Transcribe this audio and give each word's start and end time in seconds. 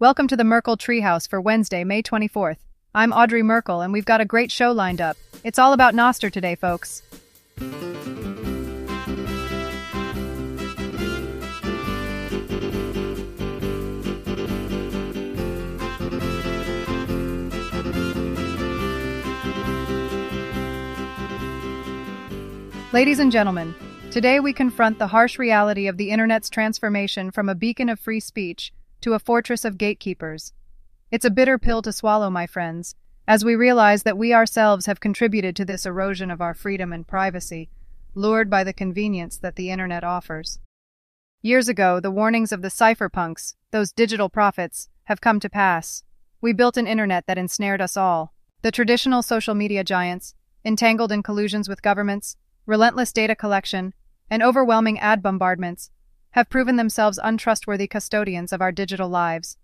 Welcome 0.00 0.28
to 0.28 0.36
the 0.36 0.44
Merkle 0.44 0.76
Treehouse 0.76 1.28
for 1.28 1.40
Wednesday, 1.40 1.82
May 1.82 2.04
24th. 2.04 2.58
I'm 2.94 3.12
Audrey 3.12 3.42
Merkle, 3.42 3.80
and 3.80 3.92
we've 3.92 4.04
got 4.04 4.20
a 4.20 4.24
great 4.24 4.52
show 4.52 4.70
lined 4.70 5.00
up. 5.00 5.16
It's 5.42 5.58
all 5.58 5.72
about 5.72 5.92
Nostr 5.92 6.30
today, 6.30 6.54
folks. 6.54 7.02
Ladies 22.92 23.18
and 23.18 23.32
gentlemen, 23.32 23.74
today 24.12 24.38
we 24.38 24.52
confront 24.52 25.00
the 25.00 25.08
harsh 25.08 25.40
reality 25.40 25.88
of 25.88 25.96
the 25.96 26.12
Internet's 26.12 26.48
transformation 26.48 27.32
from 27.32 27.48
a 27.48 27.56
beacon 27.56 27.88
of 27.88 27.98
free 27.98 28.20
speech 28.20 28.72
to 29.00 29.14
a 29.14 29.18
fortress 29.18 29.64
of 29.64 29.78
gatekeepers. 29.78 30.52
It's 31.10 31.24
a 31.24 31.30
bitter 31.30 31.58
pill 31.58 31.82
to 31.82 31.92
swallow, 31.92 32.30
my 32.30 32.46
friends, 32.46 32.94
as 33.26 33.44
we 33.44 33.54
realize 33.54 34.02
that 34.02 34.18
we 34.18 34.32
ourselves 34.32 34.86
have 34.86 35.00
contributed 35.00 35.54
to 35.56 35.64
this 35.64 35.86
erosion 35.86 36.30
of 36.30 36.40
our 36.40 36.54
freedom 36.54 36.92
and 36.92 37.06
privacy, 37.06 37.70
lured 38.14 38.48
by 38.50 38.64
the 38.64 38.72
convenience 38.72 39.36
that 39.38 39.56
the 39.56 39.70
Internet 39.70 40.04
offers. 40.04 40.58
Years 41.42 41.68
ago, 41.68 42.00
the 42.00 42.10
warnings 42.10 42.52
of 42.52 42.62
the 42.62 42.68
cypherpunks, 42.68 43.54
those 43.70 43.92
digital 43.92 44.28
prophets, 44.28 44.88
have 45.04 45.20
come 45.20 45.40
to 45.40 45.48
pass. 45.48 46.02
We 46.40 46.52
built 46.52 46.76
an 46.76 46.86
Internet 46.86 47.26
that 47.26 47.38
ensnared 47.38 47.80
us 47.80 47.96
all. 47.96 48.34
The 48.62 48.72
traditional 48.72 49.22
social 49.22 49.54
media 49.54 49.84
giants, 49.84 50.34
entangled 50.64 51.12
in 51.12 51.22
collusions 51.22 51.68
with 51.68 51.82
governments, 51.82 52.36
relentless 52.66 53.12
data 53.12 53.34
collection, 53.34 53.94
and 54.30 54.42
overwhelming 54.42 54.98
ad 54.98 55.22
bombardments 55.22 55.90
have 56.38 56.48
proven 56.48 56.76
themselves 56.76 57.18
untrustworthy 57.20 57.88
custodians 57.88 58.52
of 58.52 58.60
our 58.62 58.70
digital 58.70 59.08
lives. 59.08 59.56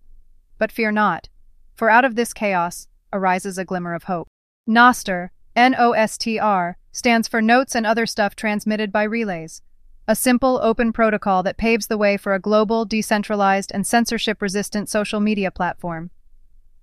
But 0.59 0.73
fear 0.73 0.91
not, 0.91 1.29
for 1.77 1.89
out 1.89 2.05
of 2.05 2.17
this 2.17 2.33
chaos 2.33 2.89
arises 3.13 3.59
a 3.59 3.65
glimmer 3.65 3.95
of 3.95 4.03
hope. 4.03 4.27
Nostr, 4.69 5.31
N-O-S-T-R, 5.55 6.77
stands 6.91 7.29
for 7.29 7.41
Notes 7.41 7.77
and 7.77 7.87
Other 7.87 8.07
Stuff 8.07 8.35
Transmitted 8.35 8.91
by 8.91 9.05
Relays, 9.05 9.63
a 10.09 10.17
simple, 10.17 10.59
open 10.65 10.93
protocol 10.93 11.45
that 11.45 11.59
paves 11.59 11.87
the 11.87 11.97
way 11.97 12.17
for 12.17 12.35
a 12.35 12.41
global, 12.41 12.85
decentralized, 12.85 13.71
and 13.73 13.87
censorship-resistant 13.87 14.89
social 14.89 15.21
media 15.21 15.53
platform. 15.53 16.11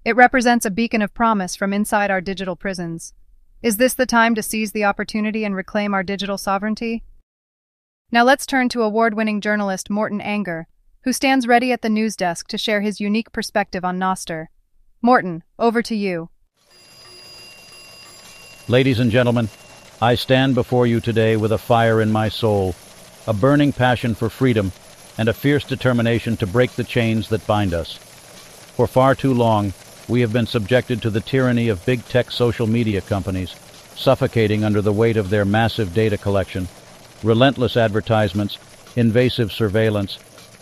It 0.05 0.15
represents 0.15 0.65
a 0.65 0.71
beacon 0.71 1.01
of 1.01 1.13
promise 1.13 1.57
from 1.57 1.73
inside 1.73 2.09
our 2.09 2.21
digital 2.21 2.55
prisons, 2.55 3.13
is 3.61 3.75
this 3.75 3.93
the 3.93 4.05
time 4.05 4.35
to 4.35 4.41
seize 4.41 4.71
the 4.71 4.85
opportunity 4.85 5.43
and 5.43 5.53
reclaim 5.53 5.93
our 5.93 6.01
digital 6.01 6.37
sovereignty? 6.37 7.03
Now 8.13 8.25
let's 8.25 8.45
turn 8.45 8.67
to 8.69 8.81
award 8.81 9.13
winning 9.13 9.39
journalist 9.39 9.89
Morton 9.89 10.19
Anger, 10.19 10.67
who 11.03 11.13
stands 11.13 11.47
ready 11.47 11.71
at 11.71 11.81
the 11.81 11.87
news 11.87 12.17
desk 12.17 12.49
to 12.49 12.57
share 12.57 12.81
his 12.81 12.99
unique 12.99 13.31
perspective 13.31 13.85
on 13.85 13.97
Nostr. 13.97 14.47
Morton, 15.01 15.43
over 15.57 15.81
to 15.81 15.95
you. 15.95 16.29
Ladies 18.67 18.99
and 18.99 19.11
gentlemen, 19.11 19.47
I 20.01 20.15
stand 20.15 20.55
before 20.55 20.85
you 20.85 20.99
today 20.99 21.37
with 21.37 21.53
a 21.53 21.57
fire 21.57 22.01
in 22.01 22.11
my 22.11 22.27
soul, 22.27 22.75
a 23.27 23.33
burning 23.33 23.71
passion 23.71 24.13
for 24.13 24.29
freedom, 24.29 24.73
and 25.17 25.29
a 25.29 25.33
fierce 25.33 25.63
determination 25.63 26.35
to 26.37 26.45
break 26.45 26.71
the 26.71 26.83
chains 26.83 27.29
that 27.29 27.47
bind 27.47 27.73
us. 27.73 27.95
For 28.75 28.87
far 28.87 29.15
too 29.15 29.33
long, 29.33 29.71
we 30.09 30.19
have 30.19 30.33
been 30.33 30.47
subjected 30.47 31.01
to 31.03 31.09
the 31.09 31.21
tyranny 31.21 31.69
of 31.69 31.85
big 31.85 32.03
tech 32.09 32.29
social 32.29 32.67
media 32.67 32.99
companies, 32.99 33.55
suffocating 33.95 34.65
under 34.65 34.81
the 34.81 34.91
weight 34.91 35.15
of 35.15 35.29
their 35.29 35.45
massive 35.45 35.93
data 35.93 36.17
collection, 36.17 36.67
relentless 37.23 37.77
advertisements, 37.77 38.57
invasive 38.95 39.51
surveillance, 39.51 40.17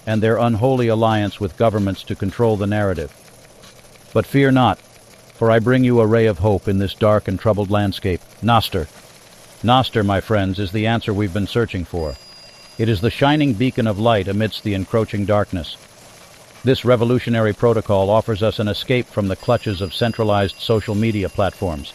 and 0.06 0.22
their 0.22 0.38
unholy 0.38 0.88
alliance 0.88 1.40
with 1.40 1.58
governments 1.58 2.04
to 2.04 2.16
control 2.16 2.58
the 2.58 2.68
narrative. 2.68 3.14
But 4.14 4.26
fear 4.26 4.52
not, 4.52 4.80
for 4.80 5.52
I 5.52 5.60
bring 5.60 5.84
you 5.84 6.00
a 6.00 6.08
ray 6.08 6.26
of 6.26 6.40
hope 6.40 6.68
in 6.68 6.80
this 6.80 6.94
dark 6.94 7.28
and 7.28 7.40
troubled 7.40 7.72
landscape. 7.72 8.22
Nostr. 8.42 8.88
Nostr, 9.64 10.06
my 10.06 10.20
friends, 10.20 10.60
is 10.60 10.72
the 10.72 10.88
answer 10.88 11.14
we've 11.14 11.34
been 11.34 11.48
searching 11.48 11.86
for. 11.86 12.16
It 12.78 12.90
is 12.90 13.02
the 13.02 13.10
shining 13.10 13.54
beacon 13.54 13.88
of 13.88 14.00
light 14.00 14.28
amidst 14.28 14.64
the 14.64 14.74
encroaching 14.74 15.26
darkness. 15.26 15.78
This 16.64 16.84
revolutionary 16.84 17.54
protocol 17.54 18.10
offers 18.10 18.44
us 18.44 18.60
an 18.60 18.68
escape 18.68 19.06
from 19.06 19.28
the 19.28 19.36
clutches 19.36 19.80
of 19.80 19.94
centralized 19.94 20.58
social 20.60 20.96
media 20.96 21.30
platforms. 21.30 21.94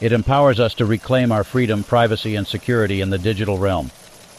It 0.00 0.12
empowers 0.12 0.60
us 0.60 0.74
to 0.74 0.86
reclaim 0.86 1.32
our 1.32 1.42
freedom, 1.42 1.82
privacy, 1.82 2.36
and 2.36 2.46
security 2.46 3.00
in 3.00 3.10
the 3.10 3.18
digital 3.18 3.58
realm. 3.58 3.90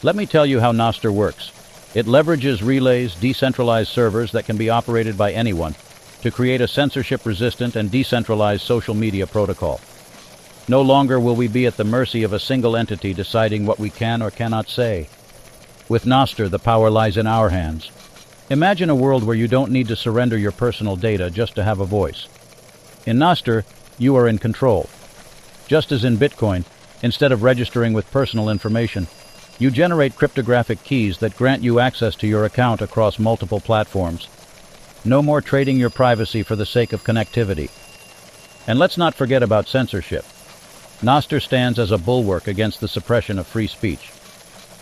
Let 0.02 0.16
me 0.16 0.24
tell 0.24 0.46
you 0.46 0.60
how 0.60 0.72
Nostr 0.72 1.12
works. 1.12 1.52
It 1.94 2.06
leverages 2.06 2.64
relays, 2.64 3.14
decentralized 3.14 3.90
servers 3.90 4.32
that 4.32 4.46
can 4.46 4.56
be 4.56 4.70
operated 4.70 5.18
by 5.18 5.32
anyone, 5.32 5.74
to 6.22 6.30
create 6.30 6.62
a 6.62 6.68
censorship-resistant 6.68 7.76
and 7.76 7.90
decentralized 7.90 8.62
social 8.62 8.94
media 8.94 9.26
protocol. 9.26 9.80
No 10.68 10.80
longer 10.80 11.20
will 11.20 11.36
we 11.36 11.48
be 11.48 11.66
at 11.66 11.76
the 11.76 11.84
mercy 11.84 12.22
of 12.22 12.32
a 12.32 12.38
single 12.38 12.76
entity 12.76 13.12
deciding 13.12 13.66
what 13.66 13.78
we 13.78 13.90
can 13.90 14.22
or 14.22 14.30
cannot 14.30 14.68
say. 14.68 15.08
With 15.88 16.04
Nostr, 16.04 16.48
the 16.48 16.58
power 16.58 16.88
lies 16.88 17.16
in 17.16 17.26
our 17.26 17.50
hands. 17.50 17.90
Imagine 18.48 18.88
a 18.88 18.94
world 18.94 19.24
where 19.24 19.36
you 19.36 19.48
don't 19.48 19.72
need 19.72 19.88
to 19.88 19.96
surrender 19.96 20.38
your 20.38 20.52
personal 20.52 20.96
data 20.96 21.28
just 21.28 21.54
to 21.56 21.64
have 21.64 21.80
a 21.80 21.84
voice. 21.84 22.28
In 23.04 23.18
Nostr, 23.18 23.64
you 23.98 24.16
are 24.16 24.28
in 24.28 24.38
control. 24.38 24.88
Just 25.70 25.92
as 25.92 26.02
in 26.02 26.16
Bitcoin, 26.16 26.64
instead 27.00 27.30
of 27.30 27.44
registering 27.44 27.92
with 27.92 28.10
personal 28.10 28.50
information, 28.50 29.06
you 29.60 29.70
generate 29.70 30.16
cryptographic 30.16 30.82
keys 30.82 31.18
that 31.18 31.36
grant 31.36 31.62
you 31.62 31.78
access 31.78 32.16
to 32.16 32.26
your 32.26 32.44
account 32.44 32.82
across 32.82 33.20
multiple 33.20 33.60
platforms. 33.60 34.26
No 35.04 35.22
more 35.22 35.40
trading 35.40 35.76
your 35.76 35.88
privacy 35.88 36.42
for 36.42 36.56
the 36.56 36.66
sake 36.66 36.92
of 36.92 37.04
connectivity. 37.04 37.70
And 38.66 38.80
let's 38.80 38.98
not 38.98 39.14
forget 39.14 39.44
about 39.44 39.68
censorship. 39.68 40.24
Nostr 41.02 41.40
stands 41.40 41.78
as 41.78 41.92
a 41.92 41.98
bulwark 41.98 42.48
against 42.48 42.80
the 42.80 42.88
suppression 42.88 43.38
of 43.38 43.46
free 43.46 43.68
speech. 43.68 44.10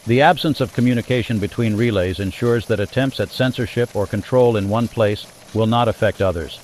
The 0.06 0.22
absence 0.22 0.58
of 0.58 0.72
communication 0.72 1.38
between 1.38 1.76
relays 1.76 2.18
ensures 2.18 2.64
that 2.68 2.80
attempts 2.80 3.20
at 3.20 3.28
censorship 3.28 3.94
or 3.94 4.06
control 4.06 4.56
in 4.56 4.70
one 4.70 4.88
place 4.88 5.26
will 5.52 5.66
not 5.66 5.86
affect 5.86 6.22
others. 6.22 6.58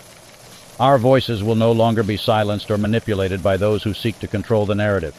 Our 0.81 0.99
voices 0.99 1.43
will 1.43 1.55
no 1.55 1.71
longer 1.71 2.03
be 2.03 2.17
silenced 2.17 2.69
or 2.69 2.79
manipulated 2.79 3.43
by 3.43 3.57
those 3.57 3.85
who 3.85 3.95
seek 3.95 4.19
to 4.19 4.27
control 4.27 4.67
the 4.67 4.75
narrative. 4.75 5.15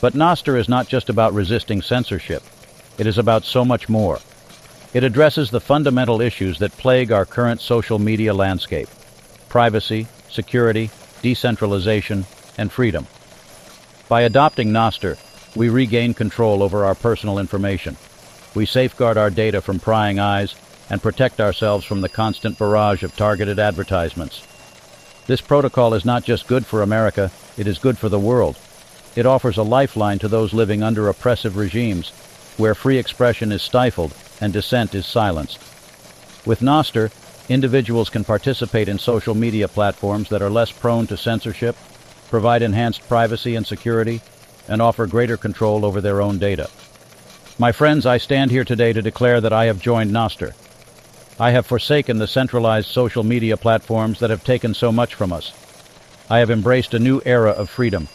But 0.00 0.14
Nostr 0.14 0.58
is 0.58 0.68
not 0.68 0.88
just 0.88 1.10
about 1.10 1.34
resisting 1.34 1.82
censorship. 1.82 2.42
It 2.96 3.06
is 3.06 3.18
about 3.18 3.44
so 3.44 3.66
much 3.66 3.88
more. 3.88 4.18
It 4.94 5.04
addresses 5.04 5.50
the 5.50 5.60
fundamental 5.60 6.22
issues 6.22 6.58
that 6.60 6.76
plague 6.78 7.12
our 7.12 7.26
current 7.26 7.60
social 7.60 7.98
media 7.98 8.32
landscape. 8.32 8.88
Privacy, 9.50 10.06
security, 10.30 10.90
decentralization, 11.20 12.24
and 12.56 12.72
freedom. 12.72 13.06
By 14.08 14.22
adopting 14.22 14.70
Nostr, 14.70 15.18
we 15.54 15.68
regain 15.68 16.14
control 16.14 16.62
over 16.62 16.86
our 16.86 16.94
personal 16.94 17.38
information. 17.38 17.98
We 18.54 18.64
safeguard 18.64 19.18
our 19.18 19.28
data 19.28 19.60
from 19.60 19.80
prying 19.80 20.18
eyes 20.18 20.54
and 20.88 21.02
protect 21.02 21.40
ourselves 21.40 21.84
from 21.84 22.00
the 22.00 22.08
constant 22.08 22.58
barrage 22.58 23.02
of 23.02 23.14
targeted 23.14 23.58
advertisements. 23.58 24.42
This 25.28 25.42
protocol 25.42 25.92
is 25.92 26.06
not 26.06 26.24
just 26.24 26.46
good 26.46 26.64
for 26.64 26.80
America, 26.80 27.30
it 27.58 27.66
is 27.66 27.76
good 27.76 27.98
for 27.98 28.08
the 28.08 28.18
world. 28.18 28.56
It 29.14 29.26
offers 29.26 29.58
a 29.58 29.62
lifeline 29.62 30.18
to 30.20 30.28
those 30.28 30.54
living 30.54 30.82
under 30.82 31.06
oppressive 31.06 31.58
regimes, 31.58 32.08
where 32.56 32.74
free 32.74 32.96
expression 32.96 33.52
is 33.52 33.60
stifled 33.60 34.14
and 34.40 34.54
dissent 34.54 34.94
is 34.94 35.04
silenced. 35.04 35.58
With 36.46 36.60
Nostr, 36.60 37.12
individuals 37.50 38.08
can 38.08 38.24
participate 38.24 38.88
in 38.88 38.98
social 38.98 39.34
media 39.34 39.68
platforms 39.68 40.30
that 40.30 40.40
are 40.40 40.48
less 40.48 40.72
prone 40.72 41.06
to 41.08 41.18
censorship, 41.18 41.76
provide 42.30 42.62
enhanced 42.62 43.06
privacy 43.06 43.54
and 43.54 43.66
security, 43.66 44.22
and 44.66 44.80
offer 44.80 45.06
greater 45.06 45.36
control 45.36 45.84
over 45.84 46.00
their 46.00 46.22
own 46.22 46.38
data. 46.38 46.70
My 47.58 47.70
friends, 47.70 48.06
I 48.06 48.16
stand 48.16 48.50
here 48.50 48.64
today 48.64 48.94
to 48.94 49.02
declare 49.02 49.42
that 49.42 49.52
I 49.52 49.66
have 49.66 49.78
joined 49.78 50.10
Nostr. 50.10 50.54
I 51.40 51.52
have 51.52 51.66
forsaken 51.66 52.18
the 52.18 52.26
centralized 52.26 52.88
social 52.88 53.22
media 53.22 53.56
platforms 53.56 54.18
that 54.18 54.30
have 54.30 54.42
taken 54.42 54.74
so 54.74 54.90
much 54.90 55.14
from 55.14 55.32
us. 55.32 55.52
I 56.28 56.40
have 56.40 56.50
embraced 56.50 56.94
a 56.94 56.98
new 56.98 57.22
era 57.24 57.50
of 57.50 57.70
freedom, 57.70 58.08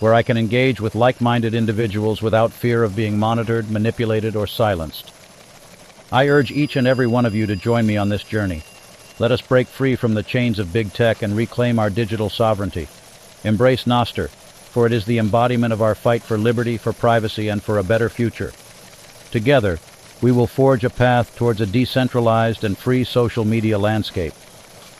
where 0.00 0.12
I 0.12 0.24
can 0.24 0.36
engage 0.36 0.80
with 0.80 0.96
like-minded 0.96 1.54
individuals 1.54 2.20
without 2.20 2.52
fear 2.52 2.82
of 2.82 2.96
being 2.96 3.16
monitored, 3.16 3.70
manipulated, 3.70 4.34
or 4.34 4.48
silenced. 4.48 5.12
I 6.10 6.28
urge 6.28 6.50
each 6.50 6.74
and 6.74 6.86
every 6.86 7.06
one 7.06 7.24
of 7.24 7.34
you 7.34 7.46
to 7.46 7.54
join 7.54 7.86
me 7.86 7.96
on 7.96 8.08
this 8.08 8.24
journey. 8.24 8.64
Let 9.20 9.30
us 9.30 9.40
break 9.40 9.68
free 9.68 9.94
from 9.94 10.14
the 10.14 10.24
chains 10.24 10.58
of 10.58 10.72
big 10.72 10.92
tech 10.92 11.22
and 11.22 11.36
reclaim 11.36 11.78
our 11.78 11.90
digital 11.90 12.28
sovereignty. 12.28 12.88
Embrace 13.44 13.84
Nostr, 13.84 14.28
for 14.28 14.84
it 14.84 14.92
is 14.92 15.04
the 15.04 15.18
embodiment 15.18 15.72
of 15.72 15.80
our 15.80 15.94
fight 15.94 16.24
for 16.24 16.36
liberty, 16.36 16.76
for 16.76 16.92
privacy, 16.92 17.48
and 17.48 17.62
for 17.62 17.78
a 17.78 17.84
better 17.84 18.08
future. 18.08 18.52
Together, 19.30 19.78
we 20.20 20.32
will 20.32 20.46
forge 20.46 20.84
a 20.84 20.90
path 20.90 21.34
towards 21.36 21.60
a 21.60 21.66
decentralized 21.66 22.64
and 22.64 22.76
free 22.78 23.04
social 23.04 23.44
media 23.44 23.78
landscape. 23.78 24.34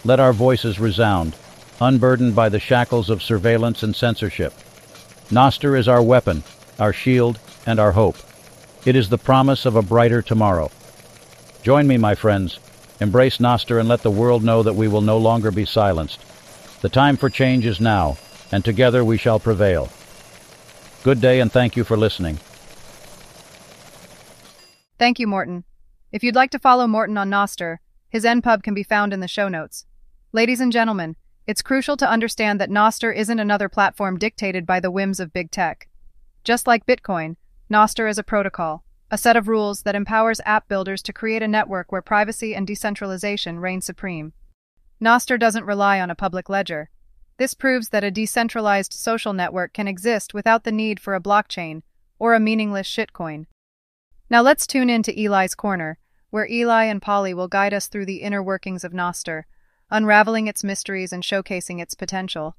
Let 0.05 0.21
our 0.21 0.33
voices 0.33 0.79
resound, 0.79 1.35
unburdened 1.81 2.35
by 2.35 2.49
the 2.49 2.61
shackles 2.61 3.11
of 3.11 3.23
surveillance 3.23 3.83
and 3.83 3.97
censorship. 3.97 4.53
Nostr 5.31 5.79
is 5.79 5.89
our 5.89 6.03
weapon, 6.03 6.43
our 6.79 6.93
shield, 6.93 7.39
and 7.67 7.81
our 7.81 7.93
hope. 7.93 8.17
It 8.85 8.97
is 8.97 9.09
the 9.09 9.19
promise 9.19 9.65
of 9.65 9.77
a 9.77 9.83
brighter 9.83 10.21
tomorrow. 10.21 10.71
Join 11.63 11.87
me, 11.87 11.97
my 11.97 12.15
friends, 12.15 12.59
Embrace 13.01 13.39
Nostr 13.39 13.81
and 13.81 13.89
let 13.89 14.03
the 14.03 14.11
world 14.11 14.45
know 14.45 14.63
that 14.63 14.75
we 14.75 14.87
will 14.87 15.01
no 15.01 15.19
longer 15.19 15.51
be 15.51 15.65
silenced. 15.65 16.21
The 16.83 16.89
time 16.89 17.17
for 17.17 17.31
change 17.31 17.67
is 17.67 17.81
now, 17.81 18.19
and 18.53 18.65
together 18.65 19.05
we 19.05 19.17
shall 19.17 19.41
prevail. 19.41 19.89
Good 21.03 21.21
day 21.21 21.41
and 21.41 21.51
thank 21.51 21.77
you 21.77 21.85
for 21.85 21.97
listening. 21.97 22.39
Thank 24.99 25.19
you, 25.19 25.27
Morton. 25.27 25.65
If 26.13 26.23
you'd 26.23 26.37
like 26.37 26.51
to 26.53 26.59
follow 26.59 26.87
Morton 26.87 27.19
on 27.19 27.31
Nostr, 27.31 27.79
his 28.09 28.25
NPub 28.25 28.63
can 28.63 28.75
be 28.75 28.85
found 28.85 29.13
in 29.13 29.21
the 29.21 29.29
show 29.29 29.49
notes. 29.49 29.87
Ladies 30.33 30.61
and 30.61 30.73
gentlemen, 30.73 31.17
it's 31.47 31.63
crucial 31.63 31.97
to 31.97 32.09
understand 32.09 32.61
that 32.61 32.71
Nostr 32.71 33.15
isn't 33.15 33.41
another 33.41 33.69
platform 33.69 34.19
dictated 34.19 34.65
by 34.65 34.81
the 34.81 34.91
whims 34.91 35.19
of 35.19 35.33
big 35.33 35.51
tech. 35.51 35.89
Just 36.45 36.67
like 36.67 36.87
Bitcoin, 36.87 37.37
Nostr 37.71 38.09
is 38.09 38.19
a 38.19 38.23
protocol, 38.23 38.85
a 39.11 39.19
set 39.19 39.37
of 39.37 39.49
rules 39.49 39.83
that 39.83 39.97
empowers 39.97 40.41
app 40.45 40.69
builders 40.69 41.03
to 41.03 41.13
create 41.13 41.43
a 41.43 41.49
network 41.49 41.91
where 41.91 42.01
privacy 42.01 42.55
and 42.55 42.67
decentralization 42.67 43.59
reign 43.59 43.81
supreme. 43.81 44.33
Nostr 45.03 45.39
doesn't 45.39 45.67
rely 45.67 46.01
on 46.01 46.11
a 46.11 46.15
public 46.15 46.49
ledger. 46.49 46.89
This 47.37 47.53
proves 47.53 47.89
that 47.89 48.05
a 48.05 48.11
decentralized 48.11 48.93
social 48.93 49.33
network 49.33 49.73
can 49.73 49.89
exist 49.89 50.35
without 50.35 50.65
the 50.65 50.73
need 50.73 51.01
for 51.01 51.15
a 51.15 51.21
blockchain 51.21 51.83
or 52.19 52.35
a 52.35 52.41
meaningless 52.41 52.89
shitcoin. 52.89 53.47
Now 54.35 54.43
let's 54.43 54.67
tune 54.67 54.91
in 54.91 55.05
to 55.05 55.17
Eli's 55.17 55.55
Corner, 55.55 55.97
where 56.31 56.49
Eli 56.49 56.87
and 56.87 57.01
Polly 57.01 57.33
will 57.33 57.47
guide 57.47 57.73
us 57.73 57.87
through 57.87 58.07
the 58.07 58.17
inner 58.17 58.43
workings 58.43 58.83
of 58.83 58.91
Nostr, 58.91 59.45
unraveling 59.93 60.49
its 60.49 60.65
mysteries 60.65 61.13
and 61.13 61.23
showcasing 61.23 61.81
its 61.81 61.95
potential. 61.95 62.57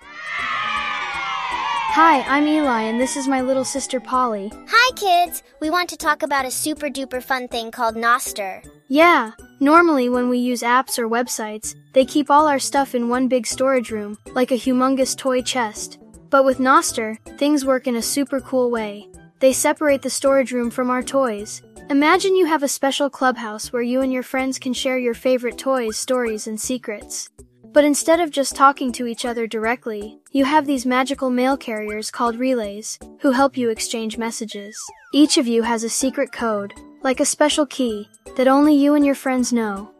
Hi, 0.00 2.22
I'm 2.28 2.46
Eli, 2.46 2.82
and 2.82 3.00
this 3.00 3.16
is 3.16 3.26
my 3.26 3.40
little 3.40 3.64
sister 3.64 3.98
Polly. 3.98 4.52
Hi, 4.68 4.92
kids! 4.94 5.42
We 5.60 5.70
want 5.70 5.88
to 5.88 5.96
talk 5.96 6.22
about 6.22 6.44
a 6.44 6.52
super 6.52 6.86
duper 6.86 7.20
fun 7.20 7.48
thing 7.48 7.72
called 7.72 7.96
Nostr. 7.96 8.64
Yeah, 8.86 9.32
normally 9.58 10.08
when 10.08 10.28
we 10.28 10.38
use 10.38 10.62
apps 10.62 11.00
or 11.00 11.08
websites, 11.08 11.74
they 11.94 12.04
keep 12.04 12.30
all 12.30 12.46
our 12.46 12.60
stuff 12.60 12.94
in 12.94 13.08
one 13.08 13.26
big 13.26 13.48
storage 13.48 13.90
room, 13.90 14.18
like 14.36 14.52
a 14.52 14.54
humongous 14.54 15.16
toy 15.16 15.42
chest. 15.42 15.98
But 16.30 16.44
with 16.44 16.58
Nostr, 16.58 17.18
things 17.38 17.64
work 17.64 17.88
in 17.88 17.96
a 17.96 18.02
super 18.02 18.40
cool 18.40 18.70
way. 18.70 19.08
They 19.38 19.52
separate 19.52 20.00
the 20.00 20.10
storage 20.10 20.52
room 20.52 20.70
from 20.70 20.88
our 20.88 21.02
toys. 21.02 21.62
Imagine 21.90 22.34
you 22.34 22.46
have 22.46 22.62
a 22.62 22.68
special 22.68 23.10
clubhouse 23.10 23.72
where 23.72 23.82
you 23.82 24.00
and 24.00 24.12
your 24.12 24.22
friends 24.22 24.58
can 24.58 24.72
share 24.72 24.98
your 24.98 25.14
favorite 25.14 25.58
toys, 25.58 25.98
stories, 25.98 26.46
and 26.46 26.58
secrets. 26.58 27.28
But 27.64 27.84
instead 27.84 28.18
of 28.20 28.30
just 28.30 28.56
talking 28.56 28.90
to 28.92 29.06
each 29.06 29.26
other 29.26 29.46
directly, 29.46 30.18
you 30.32 30.46
have 30.46 30.64
these 30.64 30.86
magical 30.86 31.28
mail 31.28 31.56
carriers 31.56 32.10
called 32.10 32.38
relays, 32.38 32.98
who 33.20 33.30
help 33.30 33.58
you 33.58 33.68
exchange 33.68 34.16
messages. 34.16 34.74
Each 35.12 35.36
of 35.36 35.46
you 35.46 35.62
has 35.62 35.84
a 35.84 35.90
secret 35.90 36.32
code, 36.32 36.72
like 37.02 37.20
a 37.20 37.26
special 37.26 37.66
key, 37.66 38.08
that 38.36 38.48
only 38.48 38.74
you 38.74 38.94
and 38.94 39.04
your 39.04 39.14
friends 39.14 39.52
know. 39.52 39.90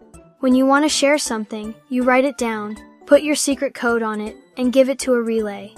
When 0.40 0.54
you 0.54 0.64
want 0.64 0.86
to 0.86 0.88
share 0.88 1.18
something, 1.18 1.74
you 1.90 2.02
write 2.02 2.24
it 2.24 2.38
down, 2.38 2.76
put 3.04 3.22
your 3.22 3.34
secret 3.34 3.74
code 3.74 4.02
on 4.02 4.22
it, 4.22 4.34
and 4.56 4.72
give 4.72 4.88
it 4.88 4.98
to 5.00 5.12
a 5.12 5.20
relay. 5.20 5.74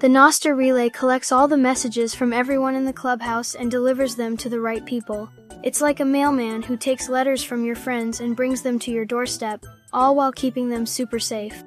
The 0.00 0.08
Nostr 0.08 0.56
relay 0.56 0.88
collects 0.88 1.30
all 1.30 1.46
the 1.46 1.58
messages 1.58 2.14
from 2.14 2.32
everyone 2.32 2.74
in 2.74 2.86
the 2.86 2.92
clubhouse 2.92 3.54
and 3.54 3.70
delivers 3.70 4.16
them 4.16 4.34
to 4.38 4.48
the 4.48 4.58
right 4.58 4.82
people. 4.86 5.28
It's 5.62 5.82
like 5.82 6.00
a 6.00 6.06
mailman 6.06 6.62
who 6.62 6.78
takes 6.78 7.10
letters 7.10 7.42
from 7.42 7.66
your 7.66 7.74
friends 7.74 8.20
and 8.20 8.34
brings 8.34 8.62
them 8.62 8.78
to 8.78 8.90
your 8.90 9.04
doorstep, 9.04 9.66
all 9.92 10.16
while 10.16 10.32
keeping 10.32 10.70
them 10.70 10.86
super 10.86 11.18
safe. 11.18 11.62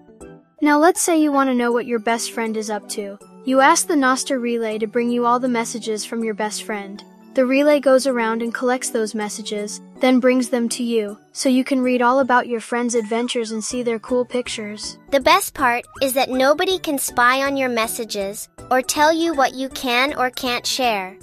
Now 0.63 0.79
let's 0.79 0.99
say 0.99 1.21
you 1.21 1.31
want 1.31 1.51
to 1.51 1.53
know 1.53 1.71
what 1.71 1.85
your 1.85 1.99
best 1.99 2.31
friend 2.31 2.57
is 2.57 2.71
up 2.71 2.89
to. 2.89 3.19
You 3.45 3.59
ask 3.59 3.85
the 3.85 3.93
Nostr 3.93 4.41
relay 4.41 4.79
to 4.79 4.87
bring 4.87 5.11
you 5.11 5.27
all 5.27 5.39
the 5.39 5.47
messages 5.47 6.03
from 6.03 6.23
your 6.23 6.33
best 6.33 6.63
friend. 6.63 7.03
The 7.33 7.45
relay 7.47 7.79
goes 7.79 8.05
around 8.05 8.43
and 8.43 8.53
collects 8.53 8.91
those 8.91 9.15
messages, 9.15 9.81
then 9.99 10.19
brings 10.19 10.49
them 10.49 10.69
to 10.69 10.83
you, 10.83 11.17
so 11.31 11.49
you 11.49 11.63
can 11.63 11.81
read 11.81 11.99
all 11.99 12.19
about 12.19 12.47
your 12.47 12.59
friend's 12.59 12.93
adventures 12.93 13.51
and 13.51 13.63
see 13.63 13.81
their 13.81 13.97
cool 13.97 14.23
pictures. 14.23 14.99
The 15.09 15.19
best 15.19 15.55
part 15.55 15.83
is 16.03 16.13
that 16.13 16.29
nobody 16.29 16.77
can 16.77 16.99
spy 16.99 17.41
on 17.41 17.57
your 17.57 17.69
messages 17.69 18.49
or 18.69 18.83
tell 18.83 19.11
you 19.11 19.33
what 19.33 19.55
you 19.55 19.69
can 19.69 20.13
or 20.13 20.29
can't 20.29 20.65
share. 20.65 21.17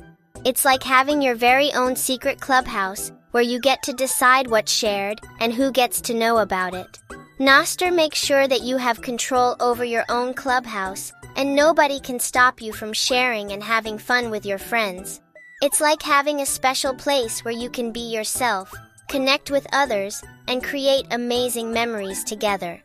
It's 0.44 0.64
like 0.64 0.82
having 0.82 1.22
your 1.22 1.36
very 1.36 1.72
own 1.74 1.94
secret 1.94 2.40
clubhouse 2.40 3.12
where 3.30 3.44
you 3.44 3.60
get 3.60 3.80
to 3.84 3.92
decide 3.92 4.48
what's 4.48 4.72
shared 4.72 5.20
and 5.38 5.52
who 5.52 5.70
gets 5.70 6.00
to 6.00 6.14
know 6.14 6.38
about 6.38 6.74
it. 6.74 6.98
Nostr 7.38 7.94
makes 7.94 8.18
sure 8.18 8.48
that 8.48 8.62
you 8.62 8.78
have 8.78 9.00
control 9.00 9.54
over 9.60 9.84
your 9.84 10.04
own 10.08 10.34
clubhouse 10.34 11.12
and 11.36 11.54
nobody 11.54 12.00
can 12.00 12.18
stop 12.18 12.60
you 12.60 12.72
from 12.72 12.92
sharing 12.92 13.52
and 13.52 13.62
having 13.62 13.96
fun 13.96 14.28
with 14.30 14.44
your 14.44 14.58
friends. 14.58 15.20
It's 15.62 15.78
like 15.78 16.00
having 16.00 16.40
a 16.40 16.46
special 16.46 16.94
place 16.94 17.44
where 17.44 17.52
you 17.52 17.68
can 17.68 17.92
be 17.92 18.00
yourself, 18.00 18.72
connect 19.08 19.50
with 19.50 19.66
others, 19.74 20.24
and 20.48 20.64
create 20.64 21.04
amazing 21.10 21.70
memories 21.70 22.24
together. 22.24 22.82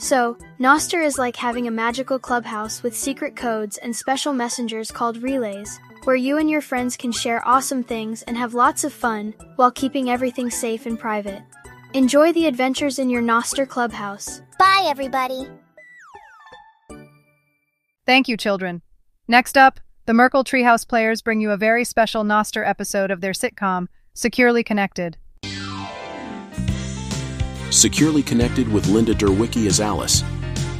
So, 0.00 0.36
Nostr 0.58 1.04
is 1.04 1.16
like 1.16 1.36
having 1.36 1.68
a 1.68 1.70
magical 1.70 2.18
clubhouse 2.18 2.82
with 2.82 2.96
secret 2.96 3.36
codes 3.36 3.78
and 3.78 3.94
special 3.94 4.32
messengers 4.32 4.90
called 4.90 5.22
relays, 5.22 5.78
where 6.02 6.16
you 6.16 6.38
and 6.38 6.50
your 6.50 6.60
friends 6.60 6.96
can 6.96 7.12
share 7.12 7.46
awesome 7.46 7.84
things 7.84 8.22
and 8.22 8.36
have 8.36 8.52
lots 8.52 8.82
of 8.82 8.92
fun 8.92 9.32
while 9.54 9.70
keeping 9.70 10.10
everything 10.10 10.50
safe 10.50 10.86
and 10.86 10.98
private. 10.98 11.42
Enjoy 11.94 12.32
the 12.32 12.46
adventures 12.46 12.98
in 12.98 13.10
your 13.10 13.22
Nostr 13.22 13.68
clubhouse. 13.68 14.42
Bye, 14.58 14.86
everybody! 14.86 15.46
Thank 18.06 18.26
you, 18.26 18.36
children. 18.36 18.82
Next 19.28 19.56
up, 19.56 19.78
the 20.04 20.14
Merkle 20.14 20.42
Treehouse 20.42 20.86
players 20.86 21.22
bring 21.22 21.40
you 21.40 21.52
a 21.52 21.56
very 21.56 21.84
special 21.84 22.24
Nostr 22.24 22.66
episode 22.66 23.12
of 23.12 23.20
their 23.20 23.32
sitcom, 23.32 23.86
Securely 24.14 24.64
Connected. 24.64 25.16
Securely 27.70 28.22
Connected 28.22 28.70
with 28.70 28.88
Linda 28.88 29.14
Derwicki 29.14 29.66
as 29.68 29.80
Alice 29.80 30.24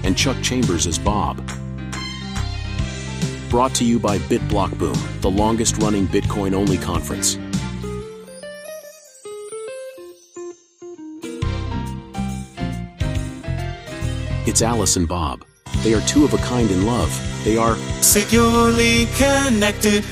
and 0.02 0.16
Chuck 0.16 0.36
Chambers 0.42 0.88
as 0.88 0.98
Bob. 0.98 1.36
Brought 3.48 3.74
to 3.76 3.84
you 3.84 4.00
by 4.00 4.18
BitBlockBoom, 4.18 5.20
the 5.20 5.30
longest 5.30 5.78
running 5.78 6.08
Bitcoin 6.08 6.52
only 6.52 6.76
conference. 6.76 7.38
It's 14.48 14.62
Alice 14.62 14.96
and 14.96 15.06
Bob. 15.06 15.44
They 15.84 15.94
are 15.94 16.00
two 16.02 16.24
of 16.24 16.34
a 16.34 16.38
kind 16.38 16.70
in 16.70 16.86
love. 16.86 17.10
They 17.44 17.56
are 17.56 17.76
securely 18.02 19.06
connected. 19.16 20.04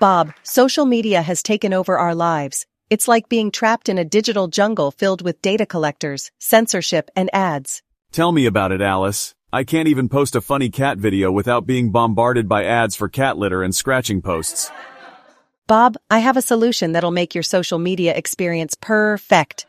Bob, 0.00 0.32
social 0.42 0.86
media 0.86 1.20
has 1.20 1.42
taken 1.42 1.74
over 1.74 1.98
our 1.98 2.14
lives. 2.14 2.64
It's 2.88 3.06
like 3.06 3.28
being 3.28 3.50
trapped 3.50 3.90
in 3.90 3.98
a 3.98 4.04
digital 4.04 4.48
jungle 4.48 4.90
filled 4.90 5.20
with 5.20 5.42
data 5.42 5.66
collectors, 5.66 6.30
censorship, 6.38 7.10
and 7.14 7.28
ads. 7.34 7.82
Tell 8.10 8.32
me 8.32 8.46
about 8.46 8.72
it, 8.72 8.80
Alice. 8.80 9.34
I 9.52 9.62
can't 9.64 9.88
even 9.88 10.08
post 10.08 10.34
a 10.34 10.40
funny 10.40 10.70
cat 10.70 10.96
video 10.96 11.30
without 11.30 11.66
being 11.66 11.90
bombarded 11.90 12.48
by 12.48 12.64
ads 12.64 12.96
for 12.96 13.08
cat 13.08 13.36
litter 13.36 13.62
and 13.62 13.74
scratching 13.74 14.22
posts. 14.22 14.70
Bob, 15.70 15.96
I 16.10 16.18
have 16.18 16.36
a 16.36 16.42
solution 16.42 16.94
that'll 16.94 17.12
make 17.12 17.32
your 17.32 17.44
social 17.44 17.78
media 17.78 18.12
experience 18.16 18.74
perfect. 18.74 19.66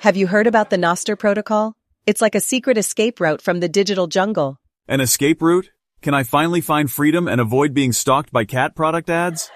have 0.00 0.16
you 0.16 0.26
heard 0.26 0.48
about 0.48 0.70
the 0.70 0.76
Nostr 0.76 1.16
protocol? 1.16 1.76
It's 2.04 2.20
like 2.20 2.34
a 2.34 2.40
secret 2.40 2.78
escape 2.78 3.20
route 3.20 3.40
from 3.40 3.60
the 3.60 3.68
digital 3.68 4.08
jungle. 4.08 4.58
An 4.88 5.00
escape 5.00 5.40
route? 5.40 5.70
Can 6.00 6.14
I 6.14 6.24
finally 6.24 6.60
find 6.60 6.90
freedom 6.90 7.28
and 7.28 7.40
avoid 7.40 7.72
being 7.74 7.92
stalked 7.92 8.32
by 8.32 8.44
cat 8.44 8.74
product 8.74 9.08
ads? 9.08 9.52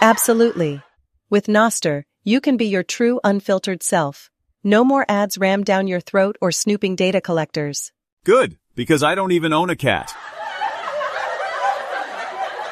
Absolutely. 0.00 0.80
With 1.28 1.46
Nostr, 1.46 2.04
you 2.24 2.40
can 2.40 2.56
be 2.56 2.68
your 2.68 2.84
true 2.84 3.20
unfiltered 3.22 3.82
self. 3.82 4.30
No 4.64 4.82
more 4.82 5.04
ads 5.10 5.36
rammed 5.36 5.66
down 5.66 5.88
your 5.88 6.00
throat 6.00 6.38
or 6.40 6.52
snooping 6.52 6.96
data 6.96 7.20
collectors. 7.20 7.92
Good, 8.24 8.56
because 8.74 9.02
I 9.02 9.14
don't 9.14 9.32
even 9.32 9.52
own 9.52 9.68
a 9.68 9.76
cat. 9.76 10.14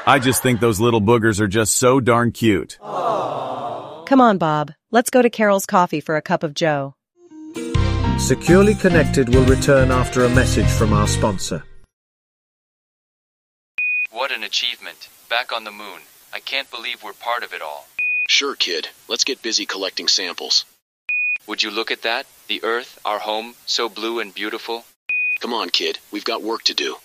I 0.07 0.19
just 0.19 0.43
think 0.43 0.61
those 0.61 0.81
little 0.81 1.01
boogers 1.01 1.41
are 1.41 1.49
just 1.49 1.77
so 1.77 1.99
darn 1.99 2.33
cute. 2.33 2.79
Come 2.81 4.21
on, 4.21 4.37
Bob. 4.37 4.73
Let's 4.91 5.09
go 5.09 5.23
to 5.23 5.31
Carol's 5.31 5.65
Coffee 5.65 6.01
for 6.01 6.17
a 6.17 6.23
cup 6.23 6.43
of 6.43 6.53
joe. 6.55 6.95
Securely 8.19 8.75
Connected 8.75 9.35
will 9.35 9.45
return 9.47 9.91
after 9.91 10.25
a 10.25 10.29
message 10.29 10.69
from 10.69 10.93
our 10.93 11.07
sponsor. 11.07 11.65
What 14.11 14.31
an 14.31 14.45
achievement. 14.45 15.09
Back 15.31 15.53
on 15.53 15.65
the 15.65 15.71
moon. 15.71 16.01
I 16.33 16.41
can't 16.41 16.71
believe 16.71 17.03
we're 17.03 17.15
part 17.15 17.43
of 17.43 17.55
it 17.55 17.63
all. 17.63 17.87
Sure, 18.29 18.55
kid. 18.55 18.89
Let's 19.09 19.25
get 19.25 19.43
busy 19.43 19.65
collecting 19.67 20.09
samples. 20.09 20.65
Would 21.47 21.63
you 21.63 21.71
look 21.71 21.91
at 21.91 22.03
that? 22.03 22.27
The 22.47 22.63
Earth, 22.63 22.99
our 23.05 23.19
home, 23.19 23.55
so 23.67 23.89
blue 23.89 24.21
and 24.21 24.35
beautiful. 24.35 24.85
Come 25.41 25.55
on, 25.55 25.71
kid. 25.71 25.99
We've 26.13 26.25
got 26.25 26.43
work 26.43 26.63
to 26.65 26.75
do. 26.75 26.97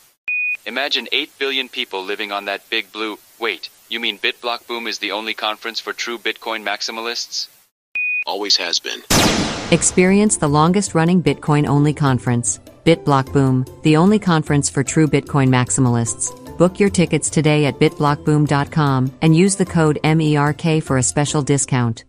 Imagine 0.69 1.07
8 1.11 1.39
billion 1.39 1.67
people 1.67 2.03
living 2.03 2.31
on 2.31 2.45
that 2.45 2.69
big 2.69 2.91
blue. 2.93 3.17
Wait, 3.39 3.71
you 3.89 3.99
mean 3.99 4.19
BitBlockBoom 4.19 4.87
is 4.87 4.99
the 4.99 5.13
only 5.13 5.33
conference 5.33 5.79
for 5.79 5.93
true 5.93 6.19
Bitcoin 6.19 6.63
maximalists? 6.63 7.49
Always 8.27 8.57
has 8.57 8.77
been. 8.79 9.01
Experience 9.71 10.37
the 10.37 10.47
longest 10.47 10.93
running 10.93 11.23
Bitcoin 11.23 11.65
only 11.65 11.91
conference. 11.91 12.59
BitBlockBoom, 12.85 13.81
the 13.81 13.97
only 13.97 14.19
conference 14.19 14.69
for 14.69 14.83
true 14.83 15.07
Bitcoin 15.07 15.49
maximalists. 15.49 16.29
Book 16.59 16.79
your 16.79 16.91
tickets 16.91 17.31
today 17.31 17.65
at 17.65 17.79
bitblockboom.com 17.79 19.11
and 19.23 19.35
use 19.35 19.55
the 19.55 19.65
code 19.65 19.97
MERK 20.03 20.83
for 20.83 20.99
a 20.99 21.03
special 21.03 21.41
discount. 21.41 22.03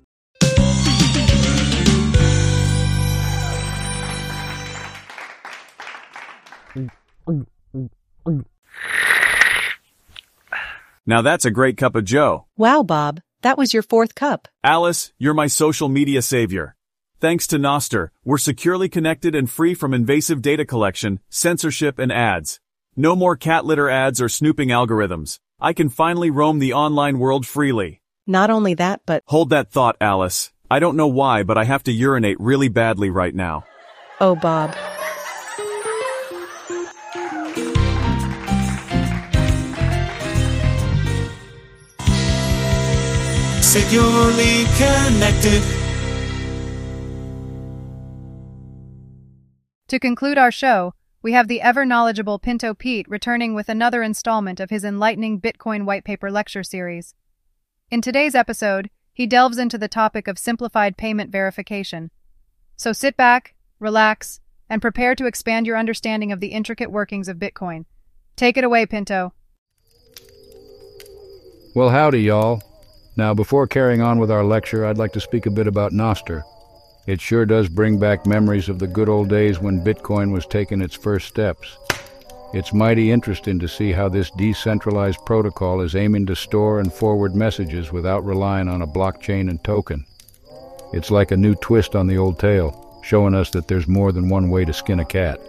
Now 11.07 11.23
that's 11.23 11.45
a 11.45 11.51
great 11.51 11.77
cup 11.77 11.95
of 11.97 12.05
joe. 12.05 12.47
Wow, 12.57 12.83
Bob, 12.83 13.21
that 13.43 13.59
was 13.59 13.75
your 13.75 13.83
fourth 13.83 14.15
cup. 14.15 14.49
Alice, 14.63 15.13
you're 15.19 15.35
my 15.35 15.47
social 15.47 15.89
media 15.89 16.23
savior. 16.23 16.77
Thanks 17.21 17.47
to 17.49 17.59
Nostr, 17.59 18.11
we're 18.25 18.39
securely 18.39 18.89
connected 18.89 19.35
and 19.35 19.51
free 19.51 19.75
from 19.75 19.93
invasive 19.93 20.41
data 20.41 20.65
collection, 20.65 21.21
censorship, 21.29 21.99
and 21.99 22.13
ads. 22.13 22.61
No 22.97 23.15
more 23.17 23.37
cat 23.37 23.65
litter 23.65 23.89
ads 23.91 24.21
or 24.21 24.29
snooping 24.29 24.69
algorithms. 24.69 25.39
I 25.61 25.73
can 25.73 25.89
finally 25.91 26.31
roam 26.31 26.59
the 26.59 26.73
online 26.73 27.19
world 27.19 27.47
freely. 27.47 28.01
Not 28.27 28.51
only 28.51 28.75
that, 28.75 29.03
but 29.05 29.23
Hold 29.27 29.51
that 29.51 29.71
thought, 29.71 29.97
Alice. 30.01 30.53
I 30.71 30.79
don't 30.79 30.97
know 30.97 31.09
why, 31.09 31.43
but 31.43 31.59
I 31.59 31.65
have 31.65 31.83
to 31.85 31.93
urinate 31.93 32.39
really 32.41 32.69
badly 32.69 33.11
right 33.11 33.35
now. 33.35 33.65
oh, 34.21 34.37
Bob. 34.37 34.75
Securely 43.71 44.65
connected. 44.77 45.63
To 49.87 50.01
conclude 50.01 50.39
our 50.39 50.51
show, 50.51 50.95
we 51.23 51.35
have 51.35 51.47
the 51.47 51.61
ever 51.61 51.85
knowledgeable 51.85 52.41
Pinto 52.41 52.75
Pete 52.75 53.07
returning 53.09 53.55
with 53.55 53.69
another 53.69 54.03
installment 54.03 54.59
of 54.59 54.71
his 54.71 54.83
enlightening 54.83 55.41
Bitcoin 55.41 55.85
white 55.85 56.03
paper 56.03 56.33
lecture 56.33 56.65
series. 56.65 57.15
In 57.93 58.01
today's 58.01 58.35
episode, 58.35 58.91
he 59.13 59.29
delves 59.29 59.57
into 59.57 59.79
the 59.79 59.87
topic 59.87 60.27
of 60.27 60.37
simplified 60.37 60.97
payment 60.97 61.31
verification. 61.31 62.11
So 62.77 62.93
sit 62.93 63.17
back, 63.17 63.55
relax, 63.79 64.41
and 64.69 64.83
prepare 64.83 65.15
to 65.15 65.27
expand 65.27 65.69
your 65.69 65.79
understanding 65.79 66.33
of 66.33 66.41
the 66.41 66.49
intricate 66.49 66.91
workings 66.91 67.29
of 67.29 67.37
Bitcoin. 67.37 67.85
Take 68.35 68.57
it 68.57 68.65
away, 68.65 68.85
Pinto. 68.87 69.33
Well, 71.73 71.91
howdy, 71.91 72.23
y'all. 72.23 72.65
Now, 73.17 73.35
before 73.35 73.67
carrying 73.67 74.01
on 74.01 74.19
with 74.19 74.31
our 74.31 74.45
lecture, 74.45 74.87
I'd 74.87 74.99
like 74.99 75.13
to 75.15 75.21
speak 75.21 75.47
a 75.47 75.51
bit 75.51 75.67
about 75.67 75.93
Nostr. 75.93 76.43
It 77.07 77.21
sure 77.21 77.45
does 77.45 77.69
bring 77.69 77.99
back 77.99 78.27
memories 78.27 78.69
of 78.69 78.79
the 78.79 78.87
good 78.87 79.09
old 79.09 79.29
days 79.29 79.59
when 79.59 79.85
Bitcoin 79.85 80.33
was 80.33 80.47
taking 80.47 80.81
its 80.81 80.95
first 80.95 81.27
steps. 81.27 81.77
It's 82.53 82.73
mighty 82.73 83.11
interesting 83.11 83.59
to 83.61 83.69
see 83.69 83.93
how 83.93 84.09
this 84.09 84.31
decentralized 84.33 85.25
protocol 85.25 85.81
is 85.81 85.95
aiming 85.95 86.27
to 86.27 86.37
store 86.37 86.81
and 86.81 86.93
forward 86.93 87.35
messages 87.35 87.93
without 87.93 88.25
relying 88.25 88.69
on 88.69 88.83
a 88.83 88.87
blockchain 88.87 89.49
and 89.49 89.63
token. 89.63 90.05
It's 90.93 91.11
like 91.11 91.31
a 91.31 91.37
new 91.37 91.55
twist 91.55 91.95
on 91.95 92.07
the 92.07 92.19
old 92.19 92.39
tale, 92.39 93.01
showing 93.03 93.35
us 93.35 93.51
that 93.51 93.69
there's 93.69 93.87
more 93.87 94.13
than 94.13 94.29
one 94.29 94.51
way 94.51 94.65
to 94.65 94.73
skin 94.73 95.01
a 95.01 95.05
cat. 95.05 95.41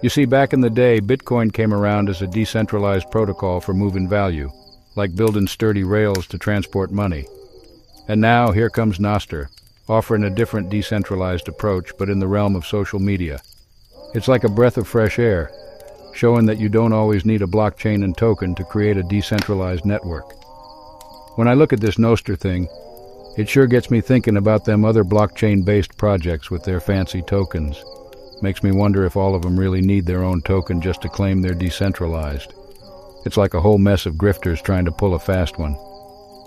You 0.00 0.08
see, 0.08 0.24
back 0.24 0.52
in 0.52 0.60
the 0.60 0.70
day, 0.70 1.00
Bitcoin 1.00 1.52
came 1.52 1.74
around 1.74 2.08
as 2.08 2.22
a 2.22 2.26
decentralized 2.26 3.10
protocol 3.10 3.60
for 3.60 3.74
moving 3.74 4.08
value, 4.08 4.50
like 4.94 5.16
building 5.16 5.46
sturdy 5.46 5.84
rails 5.84 6.26
to 6.28 6.38
transport 6.38 6.90
money. 6.90 7.26
And 8.08 8.20
now 8.20 8.50
here 8.52 8.70
comes 8.70 8.98
Nostr, 8.98 9.48
offering 9.88 10.24
a 10.24 10.30
different 10.30 10.70
decentralized 10.70 11.48
approach, 11.48 11.92
but 11.98 12.08
in 12.08 12.18
the 12.18 12.28
realm 12.28 12.56
of 12.56 12.66
social 12.66 12.98
media. 12.98 13.40
It's 14.14 14.28
like 14.28 14.44
a 14.44 14.48
breath 14.48 14.76
of 14.76 14.86
fresh 14.86 15.18
air, 15.18 15.50
showing 16.14 16.46
that 16.46 16.58
you 16.58 16.68
don't 16.68 16.92
always 16.92 17.24
need 17.24 17.42
a 17.42 17.46
blockchain 17.46 18.04
and 18.04 18.16
token 18.16 18.54
to 18.56 18.64
create 18.64 18.96
a 18.96 19.02
decentralized 19.02 19.84
network. 19.84 20.34
When 21.36 21.48
I 21.48 21.54
look 21.54 21.72
at 21.72 21.80
this 21.80 21.96
Nostr 21.96 22.38
thing, 22.38 22.68
it 23.38 23.48
sure 23.48 23.66
gets 23.66 23.90
me 23.90 24.02
thinking 24.02 24.36
about 24.36 24.66
them 24.66 24.84
other 24.84 25.04
blockchain-based 25.04 25.96
projects 25.96 26.50
with 26.50 26.64
their 26.64 26.80
fancy 26.80 27.22
tokens. 27.22 27.82
Makes 28.42 28.62
me 28.62 28.72
wonder 28.72 29.06
if 29.06 29.16
all 29.16 29.34
of 29.34 29.42
them 29.42 29.58
really 29.58 29.80
need 29.80 30.04
their 30.04 30.22
own 30.22 30.42
token 30.42 30.82
just 30.82 31.00
to 31.02 31.08
claim 31.08 31.40
they're 31.40 31.54
decentralized. 31.54 32.52
It's 33.24 33.36
like 33.36 33.54
a 33.54 33.60
whole 33.60 33.78
mess 33.78 34.06
of 34.06 34.14
grifters 34.14 34.62
trying 34.62 34.84
to 34.84 34.92
pull 34.92 35.14
a 35.14 35.18
fast 35.18 35.58
one. 35.58 35.76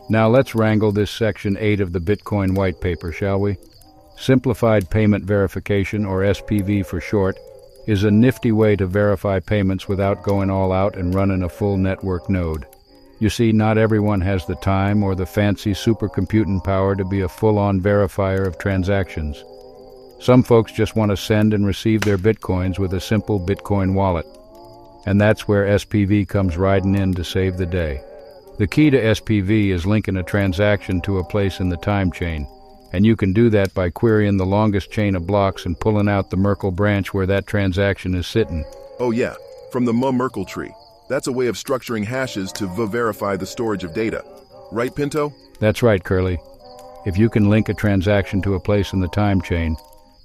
Now 0.10 0.27
let's 0.29 0.55
wrangle 0.55 0.91
this 0.91 1.10
section 1.10 1.58
8 1.60 1.82
of 1.82 1.94
the 1.94 2.00
Bitcoin 2.00 2.55
white 2.55 2.79
paper, 2.79 3.12
shall 3.12 3.39
we? 3.39 3.58
Simplified 4.17 4.89
Payment 4.89 5.25
Verification, 5.25 6.05
or 6.05 6.22
SPV 6.22 6.86
for 6.86 7.01
short, 7.01 7.38
is 7.88 8.03
a 8.03 8.12
nifty 8.12 8.51
way 8.51 8.75
to 8.75 8.88
verify 8.88 9.39
payments 9.39 9.88
without 9.88 10.24
going 10.24 10.50
all 10.50 10.72
out 10.72 10.96
and 10.96 11.13
running 11.13 11.44
a 11.44 11.50
full 11.50 11.77
network 11.77 12.29
node. 12.29 12.65
You 13.20 13.29
see, 13.29 13.51
not 13.51 13.77
everyone 13.77 14.22
has 14.22 14.46
the 14.46 14.55
time 14.55 15.03
or 15.03 15.15
the 15.15 15.25
fancy 15.25 15.72
supercomputing 15.72 16.63
power 16.63 16.96
to 16.96 17.05
be 17.05 17.22
a 17.22 17.29
full-on 17.29 17.79
verifier 17.79 18.46
of 18.46 18.58
transactions. 18.58 19.44
Some 20.20 20.44
folks 20.44 20.72
just 20.72 20.96
want 20.96 21.12
to 21.12 21.17
send 21.17 21.53
and 21.53 21.65
receive 21.65 22.01
their 22.01 22.17
bitcoins 22.17 22.79
with 22.79 22.94
a 22.94 23.00
simple 23.00 23.39
Bitcoin 23.39 23.94
wallet. 23.94 24.25
And 25.06 25.22
that's 25.22 25.48
where 25.48 25.78
SPV 25.78 26.28
comes 26.28 26.58
riding 26.58 26.96
in 26.96 27.14
to 27.14 27.24
save 27.24 27.58
the 27.58 27.66
day. 27.66 28.02
The 28.58 28.68
key 28.68 28.90
to 28.90 28.98
SPV 28.98 29.70
is 29.70 29.86
linking 29.86 30.18
a 30.18 30.24
transaction 30.24 31.02
to 31.02 31.20
a 31.20 31.24
place 31.24 31.60
in 31.60 31.70
the 31.70 31.78
time 31.78 32.12
chain, 32.12 32.48
and 32.94 33.06
you 33.06 33.16
can 33.16 33.34
do 33.34 33.50
that 33.50 33.74
by 33.74 33.90
querying 33.90 34.38
the 34.38 34.46
longest 34.46 34.92
chain 34.92 35.16
of 35.16 35.28
blocks 35.28 35.66
and 35.66 35.80
pulling 35.80 36.08
out 36.08 36.30
the 36.30 36.38
Merkle 36.38 36.72
branch 36.72 37.14
where 37.14 37.26
that 37.26 37.48
transaction 37.48 38.16
is 38.16 38.26
sitting. 38.26 38.64
Oh 39.00 39.12
yeah, 39.12 39.36
from 39.72 39.84
the 39.84 39.94
M-Merkle 39.94 40.46
tree. 40.46 40.74
That's 41.10 41.28
a 41.28 41.34
way 41.34 41.48
of 41.48 41.56
structuring 41.56 42.06
hashes 42.06 42.52
to 42.54 42.68
verify 42.88 43.36
the 43.36 43.46
storage 43.46 43.84
of 43.84 43.94
data. 43.94 44.24
Right, 44.72 44.96
Pinto? 44.96 45.34
That's 45.60 45.84
right, 45.84 46.04
Curly. 46.04 46.40
If 47.06 47.18
you 47.18 47.30
can 47.30 47.50
link 47.50 47.70
a 47.70 47.74
transaction 47.74 48.42
to 48.44 48.56
a 48.56 48.60
place 48.60 48.94
in 48.94 49.02
the 49.02 49.08
time 49.10 49.42
chain, 49.42 49.76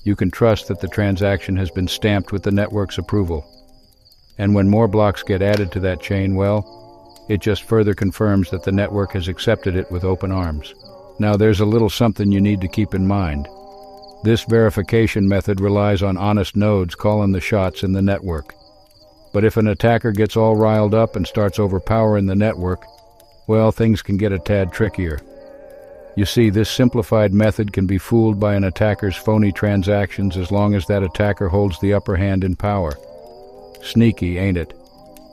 you 0.05 0.17
can 0.17 0.31
trust 0.31 0.69
that 0.69 0.81
the 0.81 0.89
transaction 0.89 1.57
has 1.57 1.71
been 1.71 1.89
stamped 1.89 2.33
with 2.33 2.45
the 2.45 2.51
network's 2.51 2.97
approval. 2.97 3.45
And 4.40 4.54
when 4.54 4.70
more 4.70 4.88
blocks 4.88 5.23
get 5.23 5.42
added 5.42 5.70
to 5.73 5.80
that 5.80 6.00
chain, 6.00 6.35
well, 6.35 7.26
it 7.28 7.42
just 7.42 7.64
further 7.64 7.92
confirms 7.92 8.49
that 8.50 8.62
the 8.62 8.73
network 8.73 9.12
has 9.12 9.28
accepted 9.28 9.76
it 9.76 9.92
with 9.92 10.02
open 10.02 10.32
arms. 10.32 10.75
Now 11.18 11.37
there's 11.37 11.61
a 11.61 11.66
little 11.66 11.90
something 11.90 12.32
you 12.32 12.40
need 12.40 12.62
to 12.62 12.66
keep 12.66 12.94
in 12.94 13.06
mind. 13.06 13.47
This 14.25 14.44
verification 14.44 15.28
method 15.28 15.61
relies 15.61 16.02
on 16.02 16.16
honest 16.16 16.56
nodes 16.56 16.94
calling 16.94 17.32
the 17.32 17.40
shots 17.40 17.82
in 17.82 17.92
the 17.92 18.00
network. 18.00 18.54
But 19.35 19.44
if 19.44 19.59
an 19.59 19.66
attacker 19.66 20.11
gets 20.11 20.38
all 20.38 20.56
riled 20.56 20.94
up 20.94 21.16
and 21.16 21.26
starts 21.26 21.59
overpowering 21.59 22.25
the 22.25 22.35
network, 22.35 22.82
well, 23.47 23.70
things 23.70 24.00
can 24.00 24.16
get 24.16 24.32
a 24.32 24.38
tad 24.38 24.73
trickier. 24.73 25.20
You 26.16 26.25
see, 26.25 26.49
this 26.49 26.70
simplified 26.70 27.35
method 27.35 27.75
can 27.75 27.87
be 27.87 27.99
fooled 27.99 28.40
by 28.40 28.54
an 28.54 28.64
attacker's 28.64 29.16
phony 29.16 29.52
transactions 29.52 30.38
as 30.38 30.50
long 30.50 30.75
as 30.75 30.87
that 30.87 31.02
attacker 31.02 31.49
holds 31.50 31.78
the 31.80 31.92
upper 31.92 32.16
hand 32.16 32.42
in 32.42 32.56
power. 32.56 32.94
Sneaky, 33.83 34.39
ain't 34.39 34.59
it? 34.59 34.75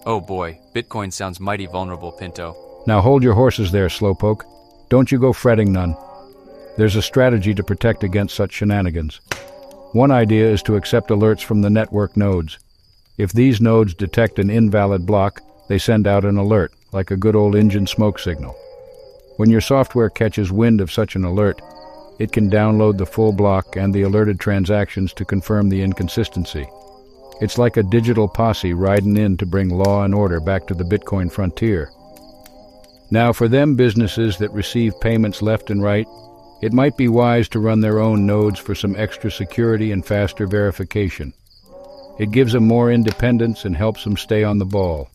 Oh 0.05 0.21
boy, 0.21 0.59
Bitcoin 0.73 1.11
sounds 1.11 1.39
mighty 1.39 1.65
vulnerable, 1.65 2.11
Pinto. 2.11 2.55
Now 2.87 3.01
hold 3.01 3.23
your 3.23 3.33
horses 3.33 3.71
there, 3.71 3.87
Slowpoke. 3.87 4.43
Don't 4.89 5.11
you 5.11 5.19
go 5.19 5.33
fretting 5.33 5.73
none. 5.73 5.95
There's 6.77 6.95
a 6.95 7.01
strategy 7.01 7.53
to 7.53 7.63
protect 7.63 8.03
against 8.03 8.35
such 8.35 8.53
shenanigans. 8.53 9.19
One 9.93 10.11
idea 10.11 10.49
is 10.49 10.61
to 10.63 10.75
accept 10.75 11.09
alerts 11.09 11.43
from 11.43 11.61
the 11.61 11.69
network 11.69 12.15
nodes. 12.15 12.59
If 13.17 13.33
these 13.33 13.59
nodes 13.59 13.93
detect 13.93 14.39
an 14.39 14.49
invalid 14.49 15.05
block, 15.05 15.41
they 15.67 15.77
send 15.77 16.07
out 16.07 16.23
an 16.23 16.37
alert, 16.37 16.71
like 16.91 17.11
a 17.11 17.17
good 17.17 17.35
old 17.35 17.55
engine 17.55 17.87
smoke 17.87 18.19
signal. 18.19 18.55
When 19.37 19.49
your 19.49 19.61
software 19.61 20.09
catches 20.09 20.51
wind 20.51 20.81
of 20.81 20.91
such 20.91 21.15
an 21.15 21.23
alert, 21.23 21.61
it 22.19 22.31
can 22.31 22.49
download 22.49 22.97
the 22.97 23.05
full 23.05 23.33
block 23.33 23.75
and 23.75 23.93
the 23.93 24.03
alerted 24.03 24.39
transactions 24.39 25.13
to 25.13 25.25
confirm 25.25 25.69
the 25.69 25.81
inconsistency. 25.81 26.67
It's 27.39 27.57
like 27.57 27.77
a 27.77 27.83
digital 27.83 28.27
posse 28.27 28.73
riding 28.73 29.15
in 29.15 29.37
to 29.37 29.45
bring 29.45 29.69
law 29.69 30.03
and 30.03 30.15
order 30.15 30.39
back 30.39 30.65
to 30.67 30.73
the 30.73 30.83
Bitcoin 30.83 31.31
frontier. 31.31 31.91
Now, 33.11 33.31
for 33.31 33.47
them 33.47 33.75
businesses 33.75 34.37
that 34.39 34.51
receive 34.51 34.99
payments 34.99 35.41
left 35.41 35.69
and 35.69 35.81
right, 35.81 36.07
it 36.61 36.73
might 36.73 36.97
be 36.97 37.07
wise 37.07 37.47
to 37.49 37.59
run 37.59 37.81
their 37.81 37.99
own 37.99 38.25
nodes 38.25 38.59
for 38.59 38.73
some 38.73 38.95
extra 38.95 39.29
security 39.29 39.91
and 39.91 40.03
faster 40.03 40.47
verification. 40.47 41.33
It 42.19 42.31
gives 42.31 42.53
them 42.53 42.67
more 42.67 42.91
independence 42.91 43.65
and 43.65 43.77
helps 43.77 44.03
them 44.03 44.17
stay 44.17 44.43
on 44.43 44.57
the 44.57 44.65
ball. 44.65 45.09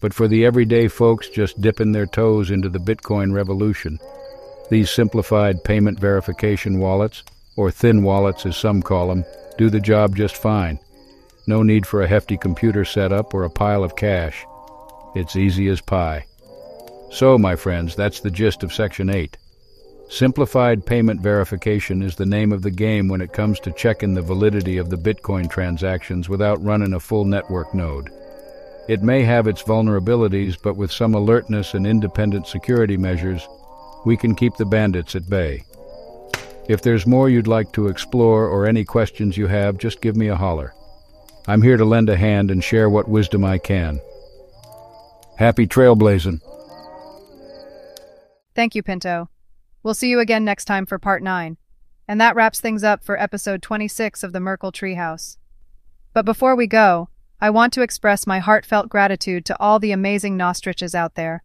But 0.00 0.14
for 0.14 0.26
the 0.26 0.46
everyday 0.46 0.88
folks 0.88 1.28
just 1.28 1.60
dipping 1.60 1.92
their 1.92 2.06
toes 2.06 2.50
into 2.50 2.70
the 2.70 2.78
Bitcoin 2.78 3.34
revolution, 3.34 3.98
these 4.70 4.90
simplified 4.90 5.62
payment 5.62 6.00
verification 6.00 6.78
wallets, 6.78 7.22
or 7.56 7.70
thin 7.70 8.02
wallets 8.02 8.46
as 8.46 8.56
some 8.56 8.80
call 8.82 9.08
them, 9.08 9.24
do 9.58 9.68
the 9.68 9.80
job 9.80 10.16
just 10.16 10.34
fine. 10.34 10.78
No 11.46 11.62
need 11.62 11.86
for 11.86 12.02
a 12.02 12.08
hefty 12.08 12.36
computer 12.36 12.84
setup 12.84 13.34
or 13.34 13.44
a 13.44 13.50
pile 13.50 13.82
of 13.82 13.96
cash. 13.96 14.44
It's 15.14 15.36
easy 15.36 15.68
as 15.68 15.80
pie. 15.80 16.26
So, 17.10 17.36
my 17.36 17.56
friends, 17.56 17.94
that's 17.96 18.20
the 18.20 18.30
gist 18.30 18.62
of 18.62 18.72
Section 18.72 19.10
8. 19.10 19.36
Simplified 20.08 20.84
payment 20.84 21.20
verification 21.20 22.02
is 22.02 22.16
the 22.16 22.26
name 22.26 22.52
of 22.52 22.62
the 22.62 22.70
game 22.70 23.08
when 23.08 23.20
it 23.20 23.32
comes 23.32 23.58
to 23.60 23.72
checking 23.72 24.14
the 24.14 24.22
validity 24.22 24.78
of 24.78 24.90
the 24.90 24.96
Bitcoin 24.96 25.50
transactions 25.50 26.28
without 26.28 26.62
running 26.62 26.92
a 26.92 27.00
full 27.00 27.24
network 27.24 27.74
node. 27.74 28.10
It 28.88 29.02
may 29.02 29.22
have 29.22 29.46
its 29.46 29.62
vulnerabilities, 29.62 30.56
but 30.62 30.76
with 30.76 30.92
some 30.92 31.14
alertness 31.14 31.74
and 31.74 31.86
independent 31.86 32.46
security 32.46 32.96
measures, 32.96 33.48
we 34.04 34.16
can 34.16 34.34
keep 34.34 34.56
the 34.56 34.66
bandits 34.66 35.14
at 35.14 35.30
bay. 35.30 35.64
If 36.68 36.82
there's 36.82 37.06
more 37.06 37.28
you'd 37.28 37.46
like 37.46 37.72
to 37.72 37.88
explore 37.88 38.46
or 38.46 38.66
any 38.66 38.84
questions 38.84 39.36
you 39.36 39.46
have, 39.46 39.78
just 39.78 40.00
give 40.00 40.16
me 40.16 40.28
a 40.28 40.36
holler. 40.36 40.74
I'm 41.46 41.62
here 41.62 41.76
to 41.76 41.84
lend 41.84 42.08
a 42.08 42.16
hand 42.16 42.50
and 42.50 42.62
share 42.62 42.88
what 42.88 43.08
wisdom 43.08 43.44
I 43.44 43.58
can. 43.58 44.00
Happy 45.36 45.66
trailblazing. 45.66 46.40
Thank 48.54 48.74
you, 48.74 48.82
Pinto. 48.82 49.28
We'll 49.82 49.94
see 49.94 50.08
you 50.08 50.20
again 50.20 50.44
next 50.44 50.66
time 50.66 50.86
for 50.86 50.98
part 50.98 51.22
9. 51.22 51.56
And 52.06 52.20
that 52.20 52.36
wraps 52.36 52.60
things 52.60 52.84
up 52.84 53.02
for 53.02 53.20
episode 53.20 53.62
26 53.62 54.22
of 54.22 54.32
the 54.32 54.40
Merkle 54.40 54.70
Treehouse. 54.70 55.38
But 56.12 56.24
before 56.24 56.54
we 56.54 56.66
go, 56.66 57.08
I 57.40 57.50
want 57.50 57.72
to 57.72 57.82
express 57.82 58.26
my 58.26 58.38
heartfelt 58.38 58.88
gratitude 58.88 59.44
to 59.46 59.60
all 59.60 59.78
the 59.78 59.90
amazing 59.92 60.36
Nostriches 60.38 60.94
out 60.94 61.14
there. 61.14 61.42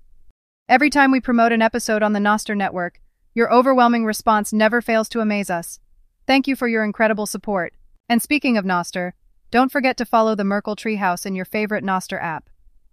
Every 0.69 0.89
time 0.89 1.11
we 1.11 1.19
promote 1.19 1.51
an 1.51 1.61
episode 1.61 2.03
on 2.03 2.13
the 2.13 2.19
Nostr 2.19 2.55
Network, 2.55 2.99
your 3.33 3.51
overwhelming 3.51 4.05
response 4.05 4.51
never 4.51 4.81
fails 4.81 5.09
to 5.09 5.21
amaze 5.21 5.49
us. 5.49 5.79
Thank 6.27 6.47
you 6.47 6.55
for 6.55 6.67
your 6.67 6.83
incredible 6.83 7.25
support. 7.25 7.73
And 8.09 8.21
speaking 8.21 8.57
of 8.57 8.65
Nostr, 8.65 9.13
don't 9.49 9.71
forget 9.71 9.95
to 9.97 10.05
follow 10.05 10.35
the 10.35 10.43
Merkle 10.43 10.75
Treehouse 10.75 11.25
in 11.25 11.35
your 11.35 11.45
favorite 11.45 11.83
Nostr 11.83 12.21
app. 12.21 12.49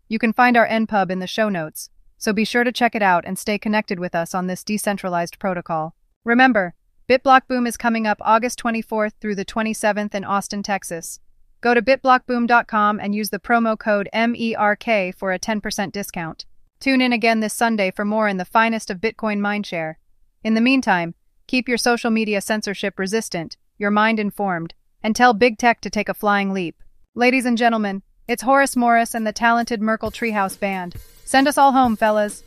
You 0.08 0.18
can 0.18 0.32
find 0.32 0.56
our 0.56 0.68
NPub 0.68 1.10
in 1.10 1.18
the 1.18 1.26
show 1.26 1.48
notes, 1.48 1.90
so 2.16 2.32
be 2.32 2.44
sure 2.44 2.64
to 2.64 2.72
check 2.72 2.94
it 2.94 3.02
out 3.02 3.24
and 3.26 3.38
stay 3.38 3.58
connected 3.58 3.98
with 3.98 4.14
us 4.14 4.34
on 4.34 4.46
this 4.46 4.62
decentralized 4.62 5.38
protocol. 5.38 5.94
Remember, 6.24 6.74
BitBlock 7.08 7.42
Boom 7.48 7.66
is 7.66 7.76
coming 7.76 8.06
up 8.06 8.18
August 8.20 8.58
24th 8.62 9.12
through 9.20 9.34
the 9.34 9.44
27th 9.44 10.14
in 10.14 10.24
Austin, 10.24 10.62
Texas. 10.62 11.20
Go 11.60 11.74
to 11.74 11.82
bitblockboom.com 11.82 13.00
and 13.00 13.14
use 13.14 13.30
the 13.30 13.38
promo 13.38 13.78
code 13.78 14.08
MERK 14.14 15.14
for 15.14 15.32
a 15.32 15.38
10% 15.38 15.92
discount. 15.92 16.46
Tune 16.78 17.00
in 17.00 17.12
again 17.12 17.40
this 17.40 17.54
Sunday 17.54 17.90
for 17.90 18.04
more 18.04 18.28
in 18.28 18.36
the 18.36 18.44
finest 18.44 18.90
of 18.90 19.00
Bitcoin 19.00 19.38
mindshare. 19.38 19.94
In 20.42 20.54
the 20.54 20.60
meantime, 20.60 21.14
keep 21.46 21.68
your 21.68 21.78
social 21.78 22.10
media 22.10 22.40
censorship 22.40 22.98
resistant, 22.98 23.56
your 23.78 23.90
mind 23.90 24.20
informed, 24.20 24.74
and 25.04 25.14
tell 25.14 25.34
big 25.34 25.58
tech 25.58 25.82
to 25.82 25.90
take 25.90 26.08
a 26.08 26.14
flying 26.14 26.52
leap. 26.52 26.82
Ladies 27.14 27.44
and 27.44 27.56
gentlemen, 27.56 28.02
it's 28.26 28.42
Horace 28.42 28.74
Morris 28.74 29.14
and 29.14 29.24
the 29.24 29.32
talented 29.32 29.80
Merkle 29.80 30.10
Treehouse 30.10 30.58
Band. 30.58 30.96
Send 31.24 31.46
us 31.46 31.58
all 31.58 31.70
home, 31.70 31.94
fellas. 31.94 32.42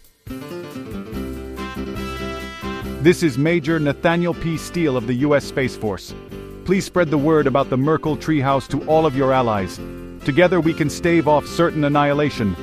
This 3.02 3.22
is 3.24 3.38
Major 3.38 3.80
Nathaniel 3.80 4.34
P. 4.34 4.58
Steele 4.58 4.98
of 4.98 5.08
the 5.08 5.14
U.S. 5.14 5.46
Space 5.46 5.78
Force. 5.78 6.14
Please 6.66 6.84
spread 6.84 7.12
the 7.12 7.18
word 7.18 7.48
about 7.48 7.70
the 7.70 7.78
Merkle 7.78 8.18
Treehouse 8.18 8.68
to 8.70 8.86
all 8.88 9.06
of 9.06 9.16
your 9.16 9.32
allies. 9.32 9.80
Together 10.26 10.60
we 10.60 10.74
can 10.74 10.90
stave 10.90 11.28
off 11.28 11.46
certain 11.46 11.86
annihilation. 11.86 12.56